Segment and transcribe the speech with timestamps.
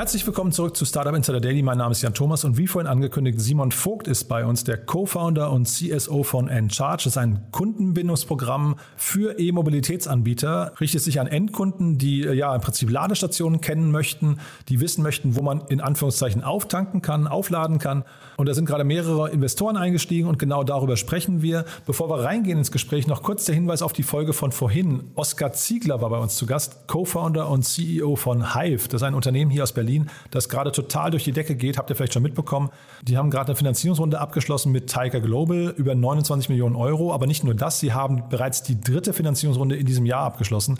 [0.00, 1.60] Herzlich willkommen zurück zu Startup Insider Daily.
[1.60, 4.78] Mein Name ist Jan Thomas und wie vorhin angekündigt, Simon Vogt ist bei uns, der
[4.78, 7.04] Co-Founder und CSO von Encharge.
[7.04, 10.72] Das ist ein Kundenbindungsprogramm für E-Mobilitätsanbieter.
[10.80, 14.38] Richtet sich an Endkunden, die äh, ja im Prinzip Ladestationen kennen möchten,
[14.70, 18.04] die wissen möchten, wo man in Anführungszeichen auftanken kann, aufladen kann.
[18.38, 21.66] Und da sind gerade mehrere Investoren eingestiegen und genau darüber sprechen wir.
[21.84, 25.10] Bevor wir reingehen ins Gespräch, noch kurz der Hinweis auf die Folge von vorhin.
[25.14, 28.88] Oskar Ziegler war bei uns zu Gast, Co-Founder und CEO von Hive.
[28.88, 29.89] Das ist ein Unternehmen hier aus Berlin,
[30.30, 31.78] das gerade total durch die Decke geht.
[31.78, 32.70] Habt ihr vielleicht schon mitbekommen.
[33.02, 37.12] Die haben gerade eine Finanzierungsrunde abgeschlossen mit Tiger Global über 29 Millionen Euro.
[37.12, 40.78] Aber nicht nur das, sie haben bereits die dritte Finanzierungsrunde in diesem Jahr abgeschlossen.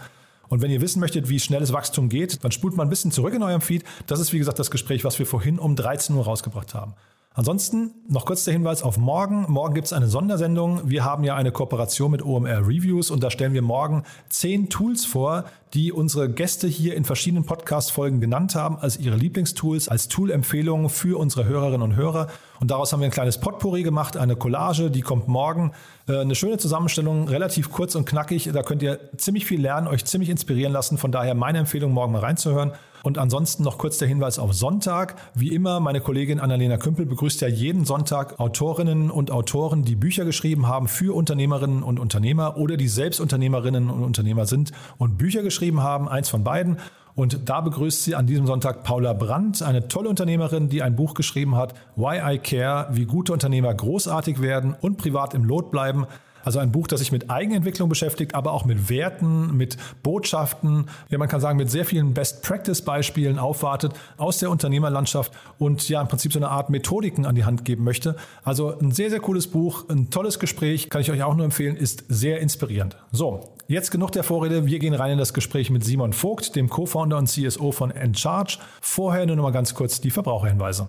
[0.49, 3.35] Und wenn ihr wissen möchtet, wie schnelles Wachstum geht, dann spult mal ein bisschen zurück
[3.35, 3.85] in eurem Feed.
[4.07, 6.95] Das ist, wie gesagt, das Gespräch, was wir vorhin um 13 Uhr rausgebracht haben.
[7.33, 9.45] Ansonsten noch kurz der Hinweis auf morgen.
[9.47, 10.91] Morgen gibt es eine Sondersendung.
[10.91, 15.05] Wir haben ja eine Kooperation mit OMR Reviews und da stellen wir morgen zehn Tools
[15.05, 20.89] vor, die unsere Gäste hier in verschiedenen Podcast-Folgen genannt haben, als ihre Lieblingstools, als Tool-Empfehlungen
[20.89, 22.27] für unsere Hörerinnen und Hörer.
[22.59, 25.71] Und daraus haben wir ein kleines Potpourri gemacht, eine Collage, die kommt morgen.
[26.09, 28.51] Äh, eine schöne Zusammenstellung, relativ kurz und knackig.
[28.53, 30.99] Da könnt ihr ziemlich viel lernen, euch ziemlich inspirieren lassen.
[30.99, 32.73] Von daher meine Empfehlung, morgen mal reinzuhören.
[33.03, 35.17] Und ansonsten noch kurz der Hinweis auf Sonntag.
[35.35, 40.25] Wie immer, meine Kollegin Annalena Kümpel begrüßt ja jeden Sonntag Autorinnen und Autoren, die Bücher
[40.25, 45.43] geschrieben haben für Unternehmerinnen und Unternehmer oder die selbst Unternehmerinnen und Unternehmer sind und Bücher
[45.43, 46.79] geschrieben haben, eins von beiden.
[47.15, 51.15] Und da begrüßt sie an diesem Sonntag Paula Brandt, eine tolle Unternehmerin, die ein Buch
[51.15, 56.07] geschrieben hat, Why I Care, wie gute Unternehmer großartig werden und privat im Lot bleiben.
[56.45, 61.19] Also ein Buch, das sich mit Eigenentwicklung beschäftigt, aber auch mit Werten, mit Botschaften, ja
[61.19, 66.33] man kann sagen mit sehr vielen Best-Practice-Beispielen aufwartet aus der Unternehmerlandschaft und ja im Prinzip
[66.33, 68.17] so eine Art Methodiken an die Hand geben möchte.
[68.43, 71.77] Also ein sehr, sehr cooles Buch, ein tolles Gespräch, kann ich euch auch nur empfehlen,
[71.77, 72.97] ist sehr inspirierend.
[73.13, 76.69] So, jetzt genug der Vorrede, wir gehen rein in das Gespräch mit Simon Vogt, dem
[76.69, 78.59] Co-Founder und CSO von Encharge.
[78.81, 80.89] Vorher nur noch mal ganz kurz die Verbraucherhinweise.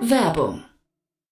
[0.00, 0.62] Werbung.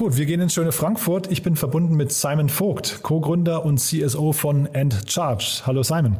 [0.00, 1.30] Gut, wir gehen ins schöne Frankfurt.
[1.30, 5.60] Ich bin verbunden mit Simon Vogt, Co-Gründer und CSO von Endcharge.
[5.66, 6.16] Hallo Simon.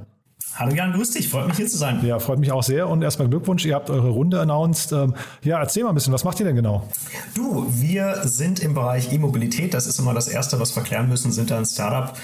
[0.55, 2.05] Hallo Jan, grüß dich, freut mich hier zu sein.
[2.05, 4.93] Ja, freut mich auch sehr und erstmal Glückwunsch, ihr habt eure Runde announced.
[4.93, 6.87] Ähm, ja, erzähl mal ein bisschen, was macht ihr denn genau?
[7.35, 11.33] Du, wir sind im Bereich E-Mobilität, das ist immer das Erste, was wir klären müssen,
[11.33, 12.15] sind da ein Startup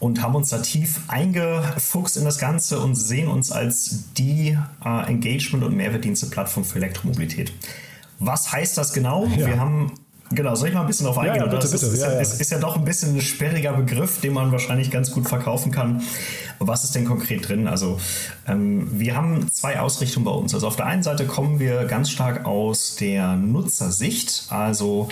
[0.00, 5.06] und haben uns da tief eingefuchst in das Ganze und sehen uns als die äh,
[5.06, 7.52] Engagement- und Mehrwertdienste-Plattform für Elektromobilität.
[8.18, 9.26] Was heißt das genau?
[9.26, 9.46] Ja.
[9.46, 9.92] Wir haben
[10.30, 11.36] Genau, soll ich mal ein bisschen drauf eingehen?
[11.36, 11.94] Ja, ja, bitte, das ist, bitte.
[11.94, 14.90] ist, Ja, ja, ist, ist ja doch ein bisschen ein sperriger Begriff, den man wahrscheinlich
[14.90, 16.02] ganz gut verkaufen kann.
[16.58, 17.68] Was ist denn konkret drin?
[17.68, 18.00] Also
[18.48, 20.52] ähm, wir haben zwei Ausrichtungen bei uns.
[20.54, 25.08] Also auf der einen Seite kommen wir ganz stark aus der Nutzersicht, also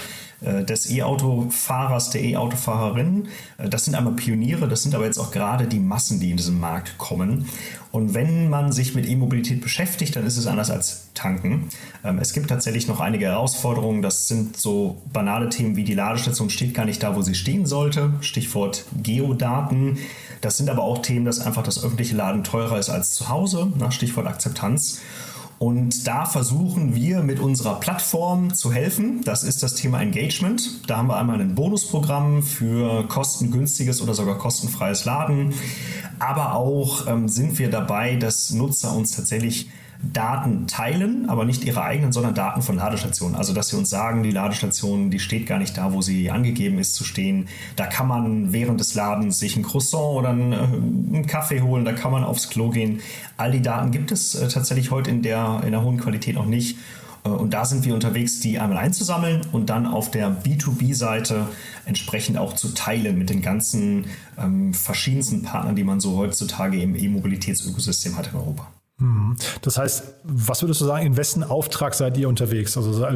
[0.64, 3.28] des E-Auto-Fahrers, der E-Auto-Fahrerin.
[3.58, 6.36] Äh, Das sind einmal Pioniere, das sind aber jetzt auch gerade die Massen, die in
[6.36, 7.46] diesen Markt kommen.
[7.92, 11.68] Und wenn man sich mit E-Mobilität beschäftigt, dann ist es anders als tanken.
[12.04, 14.02] Ähm, Es gibt tatsächlich noch einige Herausforderungen.
[14.02, 17.66] Das sind so banale Themen wie die Ladestation steht gar nicht da, wo sie stehen
[17.66, 18.12] sollte.
[18.20, 19.98] Stichwort Geodaten.
[20.40, 23.72] Das sind aber auch Themen, dass einfach das öffentliche Laden teurer ist als zu Hause.
[23.78, 25.00] Nach Stichwort Akzeptanz.
[25.64, 29.22] Und da versuchen wir mit unserer Plattform zu helfen.
[29.24, 30.86] Das ist das Thema Engagement.
[30.86, 35.54] Da haben wir einmal ein Bonusprogramm für kostengünstiges oder sogar kostenfreies Laden.
[36.18, 39.70] Aber auch ähm, sind wir dabei, dass Nutzer uns tatsächlich
[40.12, 43.36] Daten teilen, aber nicht ihre eigenen, sondern Daten von Ladestationen.
[43.36, 46.78] Also dass sie uns sagen, die Ladestation, die steht gar nicht da, wo sie angegeben
[46.78, 47.48] ist zu stehen.
[47.76, 51.84] Da kann man während des Ladens sich ein Croissant oder einen, äh, einen Kaffee holen,
[51.84, 53.00] da kann man aufs Klo gehen.
[53.36, 56.46] All die Daten gibt es äh, tatsächlich heute in der, in der hohen Qualität noch
[56.46, 56.76] nicht.
[57.24, 61.48] Äh, und da sind wir unterwegs, die einmal einzusammeln und dann auf der B2B-Seite
[61.86, 64.06] entsprechend auch zu teilen mit den ganzen
[64.38, 68.68] ähm, verschiedensten Partnern, die man so heutzutage im E-Mobilitätsökosystem hat in Europa.
[68.98, 69.36] Mhm.
[69.62, 72.76] Das heißt, was würdest du sagen, in wessen Auftrag seid ihr unterwegs?
[72.76, 73.06] Also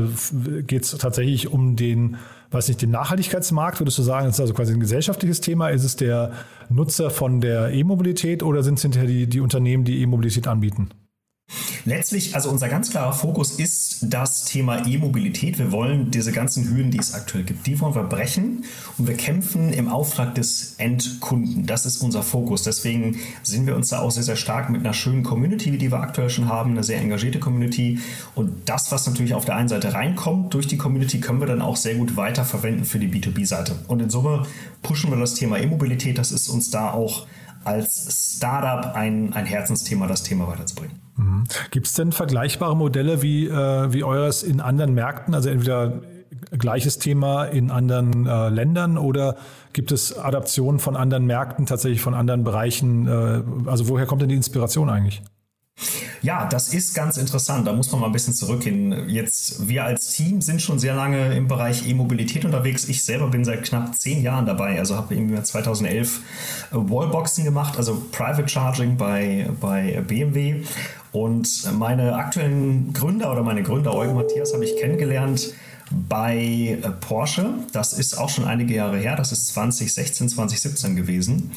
[0.62, 2.16] geht es tatsächlich um den,
[2.50, 3.80] weiß nicht, den Nachhaltigkeitsmarkt?
[3.80, 5.68] Würdest du sagen, das ist also quasi ein gesellschaftliches Thema?
[5.68, 6.32] Ist es der
[6.68, 10.90] Nutzer von der E-Mobilität oder sind es hinterher die, die Unternehmen, die E-Mobilität anbieten?
[11.84, 15.58] Letztlich, also unser ganz klarer Fokus ist das Thema E-Mobilität.
[15.58, 18.64] Wir wollen diese ganzen Hürden, die es aktuell gibt, die wollen wir brechen
[18.98, 21.64] und wir kämpfen im Auftrag des Endkunden.
[21.64, 22.62] Das ist unser Fokus.
[22.62, 26.00] Deswegen sind wir uns da auch sehr, sehr stark mit einer schönen Community, die wir
[26.00, 28.00] aktuell schon haben, eine sehr engagierte Community.
[28.34, 31.62] Und das, was natürlich auf der einen Seite reinkommt durch die Community, können wir dann
[31.62, 33.76] auch sehr gut weiterverwenden für die B2B-Seite.
[33.88, 34.46] Und in Summe
[34.82, 36.18] pushen wir das Thema E-Mobilität.
[36.18, 37.26] Das ist uns da auch
[37.64, 40.98] als Startup ein, ein Herzensthema, das Thema weiterzubringen.
[41.16, 41.44] Mhm.
[41.70, 45.34] Gibt es denn vergleichbare Modelle wie, äh, wie eures in anderen Märkten?
[45.34, 46.00] Also entweder
[46.56, 49.36] gleiches Thema in anderen äh, Ländern oder
[49.72, 53.06] gibt es Adaptionen von anderen Märkten, tatsächlich von anderen Bereichen?
[53.06, 55.22] Äh, also woher kommt denn die Inspiration eigentlich?
[56.22, 57.66] Ja, das ist ganz interessant.
[57.66, 59.08] Da muss man mal ein bisschen zurückgehen.
[59.08, 62.88] Jetzt, wir als Team sind schon sehr lange im Bereich E-Mobilität unterwegs.
[62.88, 64.78] Ich selber bin seit knapp zehn Jahren dabei.
[64.78, 66.20] Also habe im Jahr 2011
[66.72, 70.62] Wallboxen gemacht, also Private Charging bei, bei BMW.
[71.12, 75.54] Und meine aktuellen Gründer oder meine Gründer, Eugen Matthias, habe ich kennengelernt
[75.90, 77.54] bei Porsche.
[77.72, 79.16] Das ist auch schon einige Jahre her.
[79.16, 81.52] Das ist 2016, 2017 gewesen.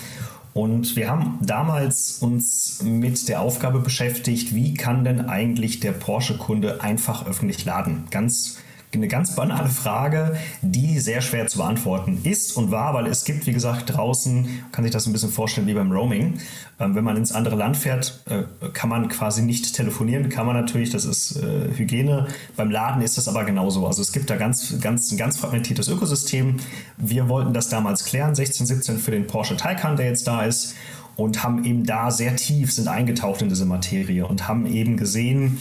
[0.53, 6.81] Und wir haben damals uns mit der Aufgabe beschäftigt, wie kann denn eigentlich der Porsche-Kunde
[6.81, 8.06] einfach öffentlich laden?
[8.12, 8.57] Ganz
[8.94, 13.46] eine ganz banale Frage, die sehr schwer zu beantworten ist und war, weil es gibt,
[13.48, 16.40] wie gesagt, draußen, kann sich das ein bisschen vorstellen wie beim Roaming.
[16.80, 18.44] Ähm, wenn man ins andere Land fährt, äh,
[18.74, 22.28] kann man quasi nicht telefonieren, kann man natürlich, das ist äh, Hygiene.
[22.58, 23.88] Beim Laden ist das aber genauso.
[23.88, 26.58] Also es gibt da ganz, ganz, ein ganz fragmentiertes Ökosystem.
[26.98, 30.76] Wir wollten das damals klären, 16, 17 für den Porsche Taycan, der jetzt da ist
[31.16, 35.60] und haben eben da sehr tief sind eingetaucht in diese Materie und haben eben gesehen,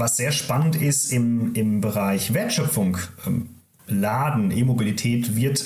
[0.00, 3.50] was sehr spannend ist im, im Bereich Wertschöpfung, ähm,
[3.86, 5.58] Laden, E-Mobilität wird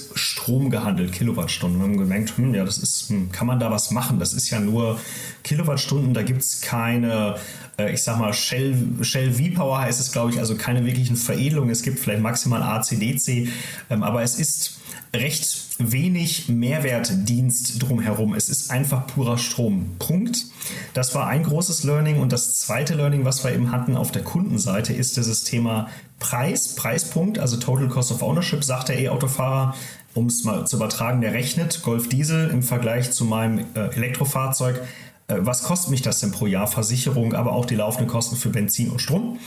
[0.44, 1.81] Strom gehandelt, Kilowattstunden.
[1.81, 4.19] Wir haben gemerkt, hm, ja, das ist, hm, kann man da was machen?
[4.19, 5.00] Das ist ja nur
[5.43, 7.37] Kilowattstunden, da gibt es keine,
[7.79, 11.70] äh, ich sag mal, Shell, Shell V-Power heißt es, glaube ich, also keine wirklichen Veredelungen.
[11.70, 13.49] Es gibt vielleicht maximal AC-DC,
[13.88, 14.81] ähm, aber es ist
[15.14, 18.35] recht wenig Mehrwertdienst drumherum.
[18.35, 19.96] Es ist einfach purer Strom.
[19.99, 20.44] Punkt.
[20.93, 22.20] Das war ein großes Learning.
[22.20, 25.88] Und das zweite Learning, was wir eben hatten auf der Kundenseite, ist dieses Thema
[26.25, 29.75] Preis, Preispunkt, also Total Cost of Ownership, sagt der E-Autofahrer,
[30.15, 34.81] um es mal zu übertragen, der rechnet Golf Diesel im Vergleich zu meinem äh, Elektrofahrzeug.
[35.29, 36.67] Äh, was kostet mich das denn pro Jahr?
[36.67, 39.38] Versicherung, aber auch die laufenden Kosten für Benzin und Strom.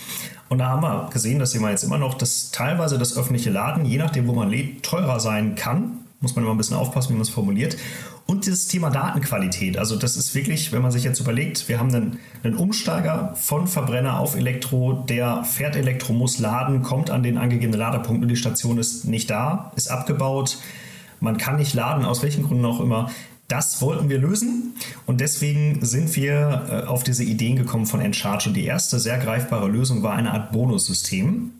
[0.49, 3.83] Und da haben wir gesehen, dass immer jetzt immer noch dass teilweise das öffentliche Laden,
[3.83, 6.05] je nachdem, wo man lebt, teurer sein kann.
[6.19, 7.75] Muss man immer ein bisschen aufpassen, wie man es formuliert.
[8.27, 9.77] Und dieses Thema Datenqualität.
[9.77, 13.67] Also das ist wirklich, wenn man sich jetzt überlegt, wir haben einen, einen Umsteiger von
[13.67, 18.35] Verbrenner auf Elektro, der fährt Elektro, muss laden, kommt an den angegebenen Ladepunkt und die
[18.35, 20.57] Station ist nicht da, ist abgebaut.
[21.21, 23.09] Man kann nicht laden, aus welchen Gründen auch immer.
[23.47, 24.75] Das wollten wir lösen
[25.05, 28.49] und deswegen sind wir äh, auf diese Ideen gekommen von Encharge.
[28.49, 31.51] Und die erste sehr greifbare Lösung war eine Art Bonussystem.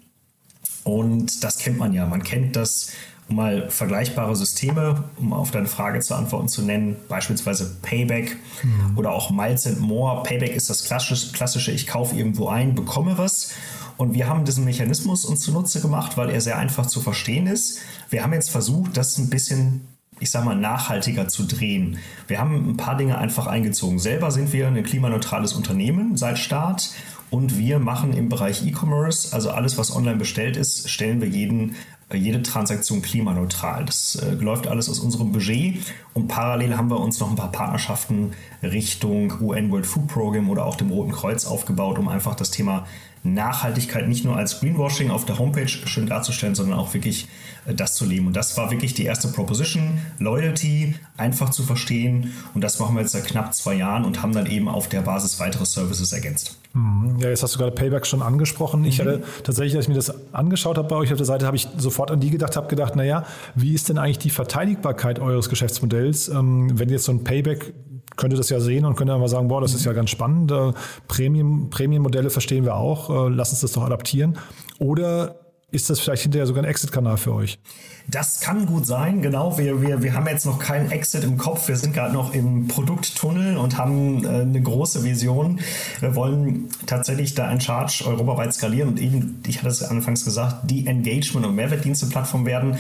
[0.84, 2.06] Und das kennt man ja.
[2.06, 2.92] Man kennt das,
[3.30, 8.98] um mal vergleichbare Systeme, um auf deine Frage zu antworten zu nennen, beispielsweise Payback mhm.
[8.98, 10.24] oder auch Miles and More.
[10.24, 13.52] Payback ist das klassische, ich kaufe irgendwo ein, bekomme was.
[13.98, 17.80] Und wir haben diesen Mechanismus uns zunutze gemacht, weil er sehr einfach zu verstehen ist.
[18.10, 19.88] Wir haben jetzt versucht, das ein bisschen
[20.20, 22.00] ich sag mal, nachhaltiger zu drehen.
[22.28, 24.00] Wir haben ein paar Dinge einfach eingezogen.
[24.00, 26.90] Selber sind wir ein klimaneutrales Unternehmen seit Start
[27.30, 31.76] und wir machen im Bereich E-Commerce, also alles, was online bestellt ist, stellen wir jeden,
[32.14, 33.86] jede Transaktion klimaneutral.
[33.86, 37.52] Das äh, läuft alles aus unserem Budget und parallel haben wir uns noch ein paar
[37.52, 38.32] Partnerschaften
[38.64, 42.86] Richtung UN World Food Program oder auch dem Roten Kreuz aufgebaut, um einfach das Thema
[43.24, 47.28] Nachhaltigkeit nicht nur als Greenwashing auf der Homepage schön darzustellen, sondern auch wirklich
[47.66, 48.28] äh, das zu leben.
[48.28, 50.00] Und das war wirklich die erste Proposition.
[50.20, 52.34] Loyalty, einfach zu verstehen.
[52.54, 55.02] Und das machen wir jetzt seit knapp zwei Jahren und haben dann eben auf der
[55.02, 56.58] Basis weitere Services ergänzt.
[56.74, 57.18] Mhm.
[57.20, 58.86] Ja, jetzt hast du gerade Payback schon angesprochen.
[58.86, 59.02] Ich mhm.
[59.04, 61.68] hatte tatsächlich, als ich mir das angeschaut habe bei euch auf der Seite, habe ich
[61.78, 66.30] sofort an die gedacht, habe gedacht, naja, wie ist denn eigentlich die Verteidigbarkeit eures Geschäftsmodells,
[66.30, 67.74] ähm, wenn jetzt so ein Payback
[68.18, 70.52] könnte das ja sehen und könnte dann mal sagen, boah, das ist ja ganz spannend.
[70.52, 70.74] Äh,
[71.08, 73.10] Premium, Premium-Modelle verstehen wir auch.
[73.10, 74.38] Äh, lass uns das doch adaptieren.
[74.80, 77.60] Oder ist das vielleicht hinterher sogar ein Exit-Kanal für euch?
[78.08, 79.58] Das kann gut sein, genau.
[79.58, 81.68] Wir, wir, wir haben jetzt noch keinen Exit im Kopf.
[81.68, 85.60] Wir sind gerade noch im Produkttunnel und haben äh, eine große Vision.
[86.00, 90.72] Wir wollen tatsächlich da ein Charge europaweit skalieren und eben, ich hatte es anfangs gesagt,
[90.72, 92.78] die Engagement- und Mehrwertdienste-Plattform werden.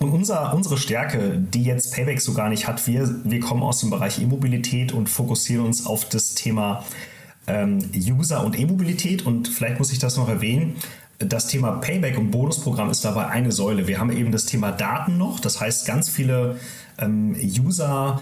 [0.00, 3.78] Und unser, unsere Stärke, die jetzt Payback so gar nicht hat, wir, wir kommen aus
[3.78, 6.84] dem Bereich E-Mobilität und fokussieren uns auf das Thema
[7.46, 9.24] ähm, User- und E-Mobilität.
[9.24, 10.74] Und vielleicht muss ich das noch erwähnen
[11.18, 13.86] das Thema Payback und Bonusprogramm ist dabei eine Säule.
[13.86, 16.56] Wir haben eben das Thema Daten noch, das heißt ganz viele
[16.98, 18.20] ähm, User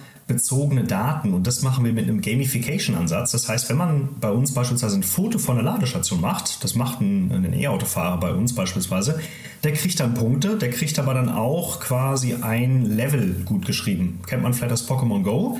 [0.88, 3.32] Daten und das machen wir mit einem Gamification-Ansatz.
[3.32, 7.00] Das heißt, wenn man bei uns beispielsweise ein Foto von einer Ladestation macht, das macht
[7.00, 9.20] ein, ein E-Autofahrer bei uns beispielsweise,
[9.62, 14.20] der kriegt dann Punkte, der kriegt aber dann auch quasi ein Level gut geschrieben.
[14.26, 15.58] Kennt man vielleicht das Pokémon Go?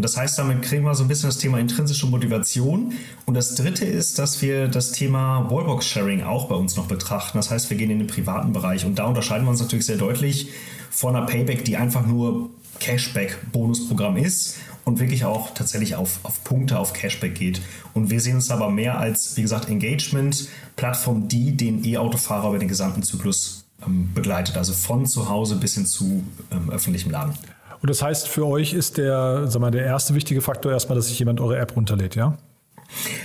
[0.00, 2.94] Und das heißt, damit kriegen wir so ein bisschen das Thema intrinsische Motivation.
[3.26, 7.36] Und das dritte ist, dass wir das Thema Wallbox-Sharing auch bei uns noch betrachten.
[7.36, 8.86] Das heißt, wir gehen in den privaten Bereich.
[8.86, 10.48] Und da unterscheiden wir uns natürlich sehr deutlich
[10.88, 16.78] von einer Payback, die einfach nur Cashback-Bonusprogramm ist und wirklich auch tatsächlich auf, auf Punkte,
[16.78, 17.60] auf Cashback geht.
[17.92, 22.68] Und wir sehen uns aber mehr als, wie gesagt, Engagement-Plattform, die den E-Autofahrer über den
[22.68, 24.56] gesamten Zyklus ähm, begleitet.
[24.56, 27.34] Also von zu Hause bis hin zu ähm, öffentlichem Laden.
[27.82, 31.08] Und das heißt, für euch ist der, sag mal, der erste wichtige Faktor erstmal, dass
[31.08, 32.36] sich jemand eure App runterlädt, ja?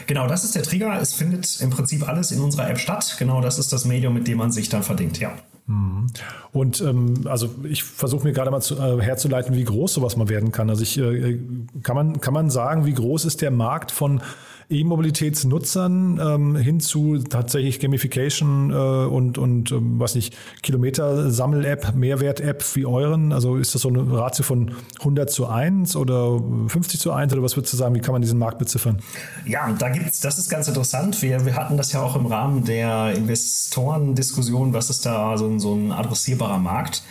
[0.07, 0.99] Genau, das ist der Trigger.
[1.01, 3.15] Es findet im Prinzip alles in unserer App statt.
[3.17, 5.31] Genau, das ist das Medium, mit dem man sich dann verdingt, ja.
[5.67, 6.07] Mhm.
[6.51, 10.29] Und ähm, also ich versuche mir gerade mal zu, äh, herzuleiten, wie groß sowas mal
[10.29, 10.69] werden kann.
[10.69, 11.39] Also ich äh,
[11.81, 14.21] kann man kann man sagen, wie groß ist der Markt von
[14.69, 22.85] E-Mobilitätsnutzern ähm, hin zu tatsächlich Gamification äh, und, und ähm, was nicht, Kilometer-Sammel-App, Mehrwert-App wie
[22.85, 23.31] euren?
[23.31, 27.43] Also ist das so eine Ratio von 100 zu 1 oder 50 zu 1 oder
[27.43, 28.99] was würdest du sagen, wie kann man diesen Markt beziffern?
[29.45, 31.21] Ja, da gibt's, das ist ganz interessant.
[31.21, 35.75] Wir, wir hatten das ja auch im Rahmen der Investorendiskussion, was ist da so, so
[35.75, 37.03] ein adressierbarer Markt?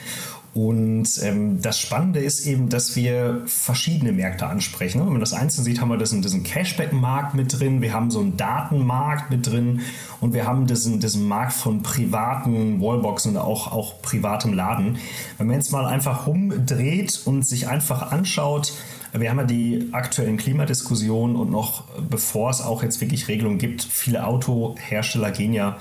[0.55, 5.01] Und ähm, das Spannende ist eben, dass wir verschiedene Märkte ansprechen.
[5.01, 8.21] Wenn man das einzeln sieht, haben wir diesen, diesen Cashback-Markt mit drin, wir haben so
[8.21, 9.81] einen Datenmarkt mit drin
[10.21, 14.99] und wir haben diesen, diesen Markt von privaten Wallboxen und auch, auch privatem Laden.
[15.39, 18.73] Wenn man jetzt mal einfach rumdreht und sich einfach anschaut,
[19.13, 23.83] wir haben ja die aktuellen Klimadiskussionen und noch bevor es auch jetzt wirklich Regelungen gibt,
[23.83, 25.79] viele Autohersteller gehen ja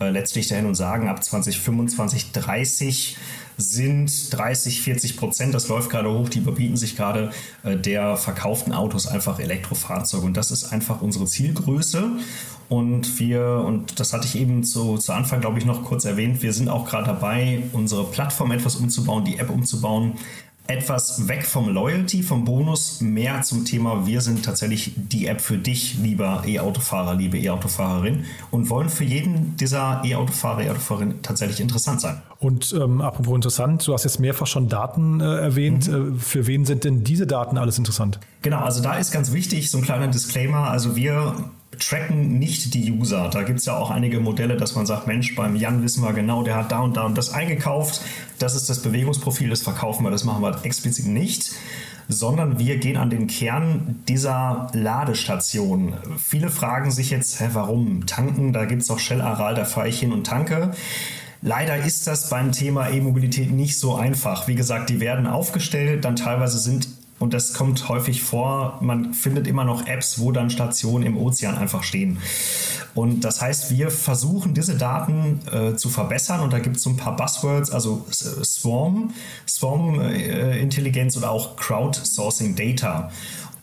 [0.00, 3.16] äh, letztlich dahin und sagen, ab 2025, 30
[3.56, 7.30] sind 30, 40 Prozent, das läuft gerade hoch, die überbieten sich gerade
[7.62, 10.26] äh, der verkauften Autos einfach Elektrofahrzeuge.
[10.26, 12.10] Und das ist einfach unsere Zielgröße.
[12.68, 16.42] Und wir, und das hatte ich eben zu, zu Anfang, glaube ich, noch kurz erwähnt,
[16.42, 20.14] wir sind auch gerade dabei, unsere Plattform etwas umzubauen, die App umzubauen,
[20.68, 25.58] etwas weg vom Loyalty, vom Bonus, mehr zum Thema, wir sind tatsächlich die App für
[25.58, 32.22] dich, lieber E-Autofahrer, liebe E-Autofahrerin und wollen für jeden dieser E-Autofahrer, E-Autofahrerin tatsächlich interessant sein.
[32.38, 35.88] Und ähm, apropos interessant, du hast jetzt mehrfach schon Daten äh, erwähnt.
[35.88, 36.16] Mhm.
[36.16, 38.18] Äh, für wen sind denn diese Daten alles interessant?
[38.42, 40.70] Genau, also da ist ganz wichtig so ein kleiner Disclaimer.
[40.70, 41.34] Also wir
[41.78, 43.28] tracken nicht die User.
[43.30, 46.12] Da gibt es ja auch einige Modelle, dass man sagt, Mensch, beim Jan wissen wir
[46.12, 48.00] genau, der hat da und da und das eingekauft.
[48.38, 51.52] Das ist das Bewegungsprofil, das verkaufen wir, das machen wir explizit nicht
[52.08, 55.94] sondern wir gehen an den Kern dieser Ladestation.
[56.18, 58.52] Viele fragen sich jetzt, hä, warum tanken?
[58.52, 60.70] Da gibt es doch Shell Aral, da fahre ich hin und tanke.
[61.42, 64.48] Leider ist das beim Thema E-Mobilität nicht so einfach.
[64.48, 69.46] Wie gesagt, die werden aufgestellt, dann teilweise sind und das kommt häufig vor, man findet
[69.46, 72.18] immer noch Apps, wo dann Stationen im Ozean einfach stehen.
[72.94, 76.90] Und das heißt, wir versuchen diese Daten äh, zu verbessern und da gibt es so
[76.90, 79.12] ein paar Buzzwords, also Swarm,
[79.46, 83.10] Swarm-Intelligenz äh, oder auch Crowdsourcing Data.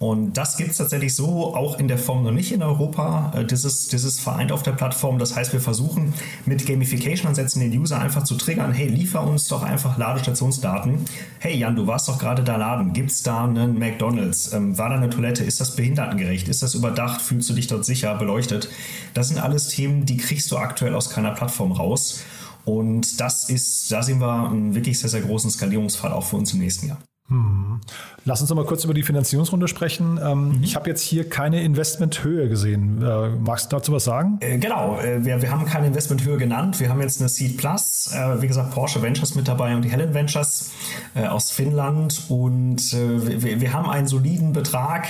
[0.03, 3.31] Und das gibt es tatsächlich so auch in der Form noch nicht in Europa.
[3.33, 5.17] Äh, das ist, das ist vereint auf der Plattform.
[5.17, 6.13] Das heißt, wir versuchen
[6.45, 8.74] mit Gamification-Ansätzen den User einfach zu triggern.
[8.74, 11.05] Hey, liefer uns doch einfach Ladestationsdaten.
[11.39, 12.91] Hey Jan, du warst doch gerade da laden.
[12.91, 14.51] Gibt es da einen McDonalds?
[14.51, 15.45] Ähm, war da eine Toilette?
[15.45, 16.50] Ist das behindertengerecht?
[16.50, 17.22] Ist das überdacht?
[17.22, 18.67] Fühlst du dich dort sicher, beleuchtet?
[19.13, 22.19] Das sind alles Themen, die kriegst du aktuell aus keiner Plattform raus.
[22.65, 26.51] Und das ist, da sehen wir einen wirklich sehr, sehr großen Skalierungsfall auch für uns
[26.51, 26.98] im nächsten Jahr.
[27.29, 27.79] Hm.
[28.25, 30.19] Lass uns noch mal kurz über die Finanzierungsrunde sprechen.
[30.21, 30.63] Ähm, mhm.
[30.63, 33.01] Ich habe jetzt hier keine Investmenthöhe gesehen.
[33.01, 34.37] Äh, magst du dazu was sagen?
[34.41, 36.81] Äh, genau, äh, wir, wir haben keine Investmenthöhe genannt.
[36.81, 39.89] Wir haben jetzt eine Seed Plus, äh, wie gesagt, Porsche Ventures mit dabei und die
[39.89, 40.71] Helen Ventures
[41.15, 42.23] äh, aus Finnland.
[42.27, 45.07] Und äh, wir, wir, haben einen soliden Betrag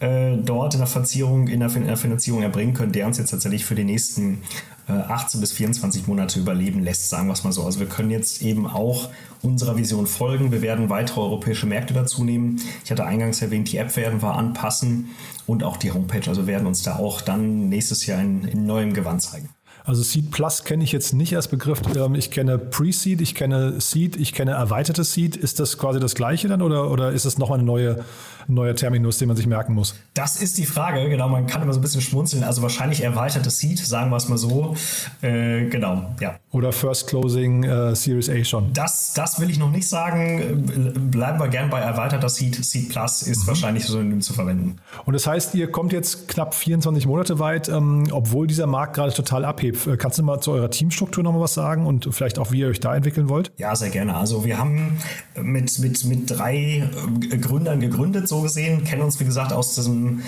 [0.00, 3.30] äh, dort in der Verzierung, in der, in der, Finanzierung erbringen können, der uns jetzt
[3.30, 4.42] tatsächlich für die nächsten
[4.88, 7.64] äh, 18 bis 24 Monate überleben lässt, sagen wir es mal so.
[7.64, 9.08] Also wir können jetzt eben auch
[9.42, 10.52] unserer Vision folgen.
[10.52, 12.60] Wir werden weitere europäische Märkte dazu nehmen.
[12.84, 15.10] Ich hatte eingangs erwähnt, die App werden wir anpassen
[15.46, 16.28] und auch die Homepage.
[16.28, 19.48] Also werden uns da auch dann nächstes Jahr in, in neuem Gewand zeigen.
[19.86, 21.80] Also Seed Plus kenne ich jetzt nicht als Begriff.
[21.96, 25.36] Ähm, ich kenne Pre-Seed, ich kenne Seed, ich kenne erweitertes Seed.
[25.36, 28.04] Ist das quasi das gleiche dann oder, oder ist es nochmal eine neue
[28.48, 29.94] neuer Terminus, den man sich merken muss?
[30.14, 31.28] Das ist die Frage, genau.
[31.28, 32.44] Man kann immer so ein bisschen schmunzeln.
[32.44, 34.76] Also wahrscheinlich erweitertes Seed, sagen wir es mal so.
[35.22, 36.36] Äh, genau, ja.
[36.52, 38.72] Oder First Closing äh, Series A schon?
[38.72, 41.10] Das, das will ich noch nicht sagen.
[41.10, 42.64] Bleiben wir gern bei erweiterter Seed.
[42.64, 43.46] Seed Plus ist mhm.
[43.48, 44.76] wahrscheinlich synonym zu verwenden.
[45.04, 49.12] Und das heißt, ihr kommt jetzt knapp 24 Monate weit, ähm, obwohl dieser Markt gerade
[49.12, 49.75] total abhebt.
[49.86, 52.60] Äh, kannst du mal zu eurer Teamstruktur noch mal was sagen und vielleicht auch, wie
[52.60, 53.52] ihr euch da entwickeln wollt?
[53.58, 54.14] Ja, sehr gerne.
[54.14, 54.98] Also wir haben
[55.40, 56.88] mit, mit, mit drei
[57.30, 60.22] äh, Gründern gegründet, so gesehen, kennen uns wie gesagt aus, diesem,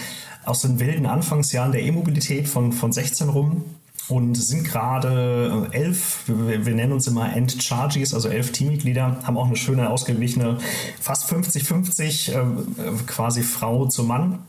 [0.44, 3.64] aus den wilden Anfangsjahren der E-Mobilität von, von 16 rum
[4.08, 9.46] und sind gerade äh, elf, wir, nennen uns immer End-Charges, also elf Teammitglieder, haben auch
[9.46, 10.58] eine schöne, ausgeglichene,
[11.00, 12.44] fast 50-50 äh,
[13.06, 14.40] quasi Frau zu Mann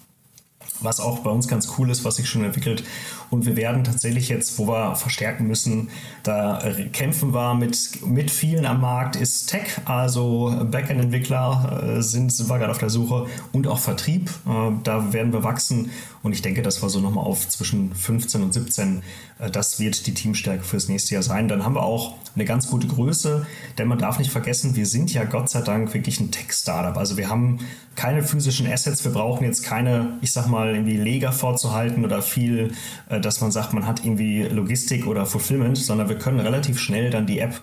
[0.81, 2.83] was auch bei uns ganz cool ist, was sich schon entwickelt.
[3.29, 5.89] Und wir werden tatsächlich jetzt, wo wir verstärken müssen,
[6.23, 12.49] da kämpfen wir mit, mit vielen am Markt, ist Tech, also Backend-Entwickler äh, sind, sind
[12.49, 14.29] wir gerade auf der Suche und auch Vertrieb.
[14.47, 18.43] Äh, da werden wir wachsen und ich denke, dass wir so nochmal auf zwischen 15
[18.43, 19.03] und 17,
[19.39, 21.47] äh, das wird die Teamstärke fürs nächste Jahr sein.
[21.47, 23.45] Dann haben wir auch eine ganz gute Größe,
[23.77, 26.97] denn man darf nicht vergessen, wir sind ja Gott sei Dank wirklich ein Tech-Startup.
[26.97, 27.59] Also wir haben
[27.95, 32.73] keine physischen Assets, wir brauchen jetzt keine, ich sag mal, irgendwie Leger vorzuhalten oder viel,
[33.09, 37.09] äh, dass man sagt, man hat irgendwie Logistik oder Fulfillment, sondern wir können relativ schnell
[37.09, 37.61] dann die App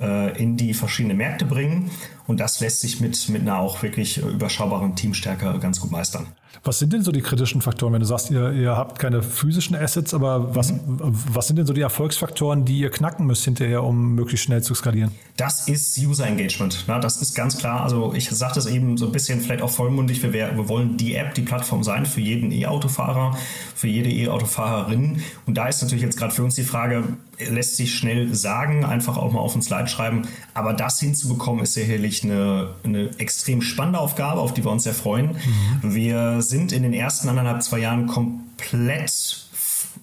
[0.00, 1.90] äh, in die verschiedenen Märkte bringen.
[2.28, 6.26] Und das lässt sich mit, mit einer auch wirklich überschaubaren Teamstärke ganz gut meistern.
[6.64, 9.74] Was sind denn so die kritischen Faktoren, wenn du sagst, ihr, ihr habt keine physischen
[9.74, 10.98] Assets, aber was, mhm.
[11.32, 14.74] was sind denn so die Erfolgsfaktoren, die ihr knacken müsst hinterher, um möglichst schnell zu
[14.74, 15.12] skalieren?
[15.36, 16.84] Das ist User Engagement.
[16.86, 17.82] Ja, das ist ganz klar.
[17.82, 20.22] Also ich sage das eben so ein bisschen vielleicht auch vollmundig.
[20.22, 23.36] Wir, wir wollen die App, die Plattform sein für jeden E-Autofahrer,
[23.74, 25.22] für jede E-Autofahrerin.
[25.46, 27.04] Und da ist natürlich jetzt gerade für uns die Frage,
[27.38, 30.22] lässt sich schnell sagen, einfach auch mal auf ein Slide schreiben.
[30.54, 34.94] Aber das hinzubekommen ist sicherlich eine, eine extrem spannende Aufgabe, auf die wir uns sehr
[34.94, 35.36] freuen.
[35.82, 35.94] Mhm.
[35.94, 39.47] Wir sind in den ersten anderthalb, zwei Jahren komplett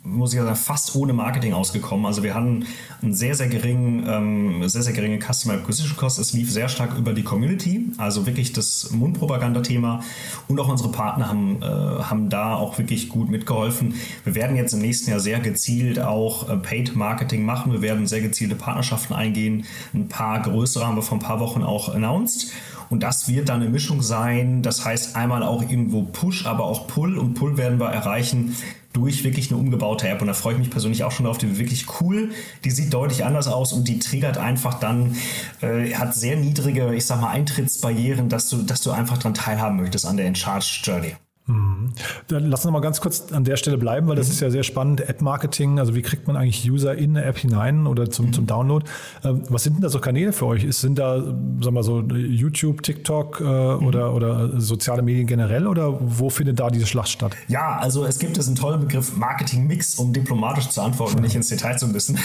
[0.05, 2.05] muss ich sagen, fast ohne Marketing ausgekommen.
[2.05, 2.65] Also wir hatten
[3.01, 6.19] einen sehr, sehr geringen, ähm, sehr, sehr geringe Customer Acquisition Cost.
[6.19, 10.01] Es lief sehr stark über die Community, also wirklich das Mundpropaganda-Thema.
[10.47, 13.95] Und auch unsere Partner haben, äh, haben da auch wirklich gut mitgeholfen.
[14.23, 17.71] Wir werden jetzt im nächsten Jahr sehr gezielt auch äh, Paid Marketing machen.
[17.71, 19.65] Wir werden sehr gezielte Partnerschaften eingehen.
[19.93, 22.51] Ein paar größere haben wir vor ein paar Wochen auch announced.
[22.89, 24.61] Und das wird dann eine Mischung sein.
[24.61, 27.17] Das heißt einmal auch irgendwo Push, aber auch Pull.
[27.17, 28.55] Und Pull werden wir erreichen
[28.93, 30.21] durch wirklich eine umgebaute App.
[30.21, 31.37] Und da freue ich mich persönlich auch schon drauf.
[31.37, 32.31] Die wirklich cool.
[32.63, 35.15] Die sieht deutlich anders aus und die triggert einfach dann,
[35.61, 39.77] äh, hat sehr niedrige, ich sag mal, Eintrittsbarrieren, dass du, dass du einfach daran teilhaben
[39.77, 41.15] möchtest an der Encharge Journey.
[41.47, 41.91] Mhm.
[42.27, 44.33] Dann lass uns mal ganz kurz an der Stelle bleiben, weil das mhm.
[44.33, 45.07] ist ja sehr spannend.
[45.07, 48.33] App-Marketing, also wie kriegt man eigentlich User in eine App hinein oder zum, mhm.
[48.33, 48.85] zum Download?
[49.23, 50.65] Ähm, was sind denn da so Kanäle für euch?
[50.75, 53.85] Sind da, sagen wir mal so, YouTube, TikTok äh, mhm.
[53.85, 57.35] oder, oder soziale Medien generell oder wo findet da diese Schlacht statt?
[57.47, 61.49] Ja, also es gibt diesen tollen Begriff Marketing-Mix, um diplomatisch zu antworten und nicht ins
[61.49, 62.17] Detail zu müssen.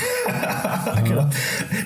[1.04, 1.28] genau.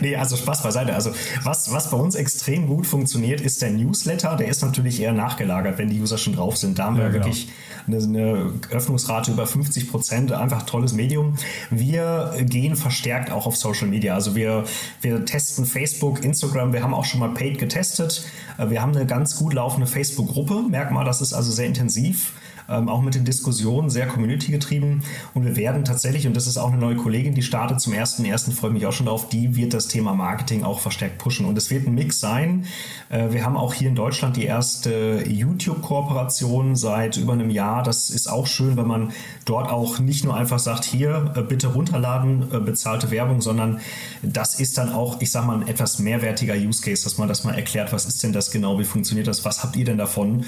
[0.01, 0.95] Nee, also Spaß beiseite.
[0.95, 1.11] Also
[1.43, 4.37] was, was bei uns extrem gut funktioniert, ist der Newsletter.
[4.37, 6.79] Der ist natürlich eher nachgelagert, wenn die User schon drauf sind.
[6.79, 7.49] Da haben wir ja, wirklich
[7.87, 11.37] eine, eine, Öffnungsrate über 50 Prozent, einfach tolles Medium.
[11.71, 14.15] Wir gehen verstärkt auch auf Social Media.
[14.15, 14.65] Also wir,
[15.01, 18.25] wir testen Facebook, Instagram, wir haben auch schon mal Paid getestet.
[18.59, 20.63] Wir haben eine ganz gut laufende Facebook-Gruppe.
[20.69, 22.33] Merk mal, das ist also sehr intensiv
[22.69, 25.03] ähm, auch mit den Diskussionen, sehr community getrieben.
[25.35, 28.25] Und wir werden tatsächlich, und das ist auch eine neue Kollegin, die startet zum ersten
[28.25, 31.47] ersten, freue mich auch schon drauf, die wird das Thema Marketing auch verstärkt pushen.
[31.47, 32.67] Und es wird ein Mix sein.
[33.11, 37.83] Äh, wir haben auch hier in Deutschland die erste YouTube-Kooperation seit über einem Jahr.
[37.83, 39.13] Das ist auch schön, wenn man
[39.45, 43.81] dort auch nicht nur einfach sagt, hier äh, bitte runterladen, äh, bezahlte Werbung, sondern
[44.23, 47.45] das ist dann auch, ich sage mal, ein etwas mehrwertiger Use Case, dass man das
[47.45, 50.45] mal erklärt, was ist denn das genau, wie funktioniert das, was habt ihr denn davon?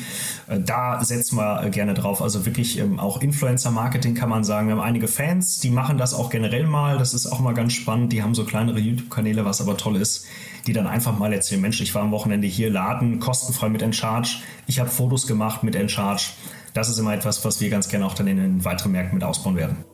[0.47, 2.23] Da setzen wir gerne drauf drauf.
[2.23, 4.69] Also wirklich ähm, auch Influencer-Marketing kann man sagen.
[4.69, 6.99] Wir haben einige Fans, die machen das auch generell mal.
[6.99, 8.12] Das ist auch mal ganz spannend.
[8.12, 10.27] Die haben so kleinere YouTube-Kanäle, was aber toll ist,
[10.66, 14.37] die dann einfach mal erzählen, Mensch, ich war am Wochenende hier laden, kostenfrei mit Encharge.
[14.66, 16.31] Ich habe Fotos gemacht mit Encharge.
[16.75, 19.25] Das ist immer etwas, was wir ganz gerne auch dann in den weiteren Märkten mit
[19.25, 19.85] ausbauen werden.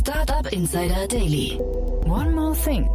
[0.00, 1.58] Startup Insider Daily.
[2.04, 2.88] One more thing.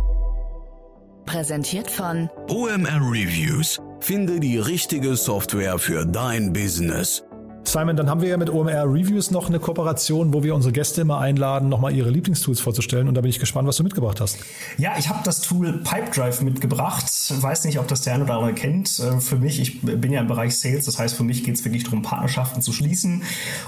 [1.25, 3.79] Präsentiert von OMR Reviews.
[3.99, 7.24] Finde die richtige Software für dein Business.
[7.67, 11.01] Simon, dann haben wir ja mit OMR Reviews noch eine Kooperation, wo wir unsere Gäste
[11.01, 13.07] immer einladen, nochmal ihre Lieblingstools vorzustellen.
[13.07, 14.37] Und da bin ich gespannt, was du mitgebracht hast.
[14.77, 17.05] Ja, ich habe das Tool Pipedrive mitgebracht.
[17.41, 18.99] Weiß nicht, ob das der eine oder andere kennt.
[18.99, 21.65] Äh, für mich, ich bin ja im Bereich Sales, das heißt, für mich geht es
[21.65, 23.23] wirklich darum, Partnerschaften zu schließen.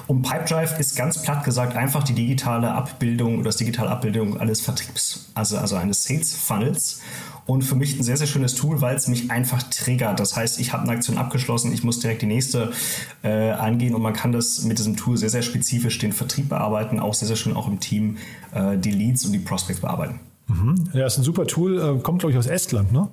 [0.08, 4.62] Und Pipedrive ist ganz platt gesagt einfach die digitale Abbildung oder das digitale Abbildung eines
[4.62, 7.02] Vertriebs, also, also eines Sales Funnels
[7.48, 10.20] und für mich ein sehr, sehr schönes Tool, weil es mich einfach triggert.
[10.20, 12.72] Das heißt, ich habe eine Aktion abgeschlossen, ich muss direkt die nächste
[13.24, 17.00] äh, angehen und man kann das mit diesem Tool sehr, sehr spezifisch den Vertrieb bearbeiten,
[17.00, 18.18] auch sehr, sehr schön auch im Team
[18.54, 20.20] äh, die Leads und die Prospects bearbeiten.
[20.48, 20.90] Mhm.
[20.94, 23.08] Ja, ist ein super Tool, äh, kommt glaube ich aus Estland, ne?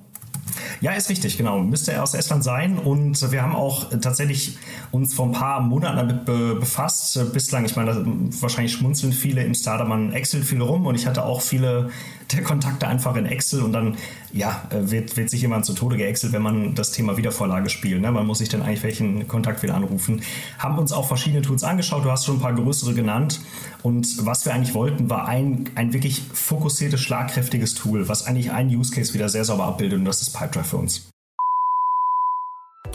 [0.81, 1.59] Ja, ist richtig, genau.
[1.59, 2.77] Müsste er aus Estland sein.
[2.77, 4.57] Und wir haben auch tatsächlich
[4.91, 7.33] uns vor ein paar Monaten damit be befasst.
[7.33, 8.05] Bislang, ich meine,
[8.41, 11.89] wahrscheinlich schmunzeln viele im Startup an Excel viel rum und ich hatte auch viele
[12.31, 13.97] der Kontakte einfach in Excel und dann
[14.33, 18.01] ja, wird, wird sich jemand zu Tode geexelt, wenn man das Thema Wiedervorlage spielt.
[18.01, 18.11] Ne?
[18.11, 20.21] Man muss sich dann eigentlich welchen Kontakt wieder anrufen.
[20.59, 23.39] Haben uns auch verschiedene Tools angeschaut, du hast schon ein paar größere genannt.
[23.83, 28.75] Und was wir eigentlich wollten, war ein, ein wirklich fokussiertes, schlagkräftiges Tool, was eigentlich einen
[28.75, 31.09] Use Case wieder sehr sauber abbildet und das ist Pipedrive für uns.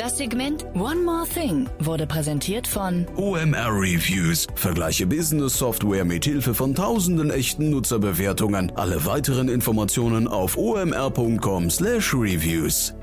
[0.01, 4.47] Das Segment One More Thing wurde präsentiert von OMR Reviews.
[4.55, 8.73] Vergleiche Business Software mit Hilfe von tausenden echten Nutzerbewertungen.
[8.77, 12.95] Alle weiteren Informationen auf omr.com/reviews.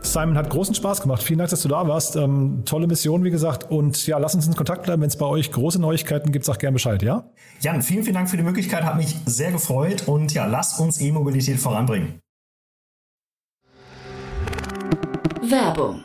[0.00, 1.22] Simon hat großen Spaß gemacht.
[1.22, 2.16] Vielen Dank, dass du da warst.
[2.16, 3.70] Ähm, tolle Mission, wie gesagt.
[3.70, 5.02] Und ja, lass uns in Kontakt bleiben.
[5.02, 7.30] Wenn es bei euch große Neuigkeiten gibt, sag gerne Bescheid, ja?
[7.60, 8.84] Jan, vielen, vielen Dank für die Möglichkeit.
[8.84, 10.08] Hat mich sehr gefreut.
[10.08, 12.20] Und ja, lasst uns E-Mobilität voranbringen.
[15.42, 16.04] Werbung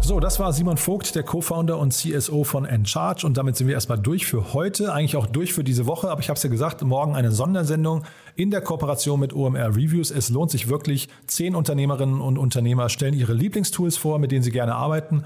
[0.00, 3.26] So, das war Simon Vogt, der Co-Founder und CSO von Encharge.
[3.26, 6.10] Und damit sind wir erstmal durch für heute, eigentlich auch durch für diese Woche.
[6.10, 10.10] Aber ich habe es ja gesagt, morgen eine Sondersendung in der Kooperation mit OMR Reviews.
[10.10, 11.08] Es lohnt sich wirklich.
[11.26, 15.24] Zehn Unternehmerinnen und Unternehmer stellen ihre Lieblingstools vor, mit denen sie gerne arbeiten.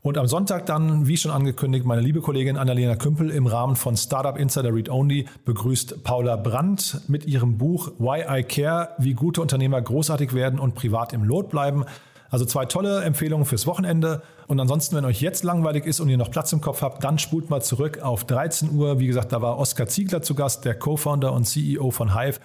[0.00, 3.96] Und am Sonntag dann, wie schon angekündigt, meine liebe Kollegin Annalena Kümpel im Rahmen von
[3.96, 9.42] Startup Insider Read Only begrüßt Paula Brandt mit ihrem Buch Why I Care, wie gute
[9.42, 11.84] Unternehmer großartig werden und privat im Lot bleiben.
[12.30, 14.22] Also zwei tolle Empfehlungen fürs Wochenende.
[14.46, 17.18] Und ansonsten, wenn euch jetzt langweilig ist und ihr noch Platz im Kopf habt, dann
[17.18, 18.98] spult mal zurück auf 13 Uhr.
[18.98, 22.40] Wie gesagt, da war Oskar Ziegler zu Gast, der Co-Founder und CEO von Hive.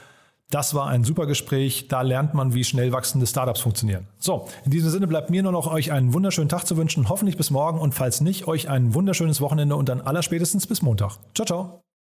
[0.49, 1.87] Das war ein super Gespräch.
[1.87, 4.07] Da lernt man, wie schnell wachsende Startups funktionieren.
[4.19, 7.09] So, in diesem Sinne bleibt mir nur noch euch einen wunderschönen Tag zu wünschen.
[7.09, 11.17] Hoffentlich bis morgen und falls nicht, euch ein wunderschönes Wochenende und dann allerspätestens bis Montag.
[11.33, 11.92] Ciao, ciao.